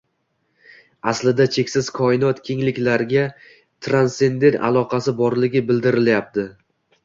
aslida 1.11 1.45
cheksiz 1.55 1.89
Koinot 1.99 2.41
kengliklariga 2.49 3.27
transsendent 3.89 4.61
aloqasi 4.73 5.17
borligi 5.23 5.67
bildirilyapti. 5.73 6.51